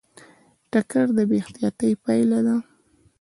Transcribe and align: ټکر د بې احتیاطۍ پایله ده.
ټکر 0.71 1.05
د 1.17 1.19
بې 1.29 1.37
احتیاطۍ 1.41 1.91
پایله 2.03 2.39
ده. 2.47 2.55